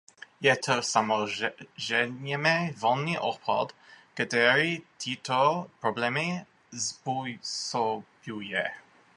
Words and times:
Je 0.41 0.55
to 0.57 0.81
samozřejmě 0.81 2.73
volný 2.77 3.19
obchod, 3.19 3.73
který 4.13 4.77
tyto 5.03 5.69
problémy 5.79 6.45
způsobuje. 6.79 8.63